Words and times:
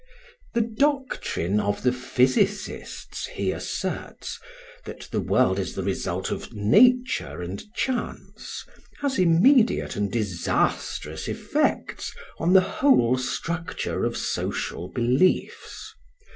The 0.55 0.61
doctrine 0.61 1.59
of 1.59 1.83
the 1.83 1.91
physicists, 1.91 3.27
he 3.27 3.51
asserts, 3.51 4.39
that 4.83 5.01
the 5.11 5.21
world 5.21 5.59
is 5.59 5.75
the 5.75 5.83
result 5.83 6.31
of 6.31 6.51
"nature 6.51 7.39
and 7.39 7.63
chance" 7.75 8.63
has 9.01 9.19
immediate 9.19 9.95
and 9.95 10.11
disastrous 10.11 11.27
effects 11.27 12.15
on 12.39 12.53
the 12.53 12.61
whole 12.81 13.15
structure 13.19 14.03
of 14.03 14.17
social 14.17 14.87
beliefs. 14.89 15.93